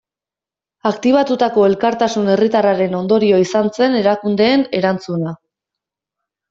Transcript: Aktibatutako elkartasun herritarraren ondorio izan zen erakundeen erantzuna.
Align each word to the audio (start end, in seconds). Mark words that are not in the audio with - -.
Aktibatutako 0.91 1.67
elkartasun 1.71 2.33
herritarraren 2.37 2.99
ondorio 3.03 3.43
izan 3.47 3.73
zen 3.77 4.01
erakundeen 4.03 4.69
erantzuna. 4.81 5.41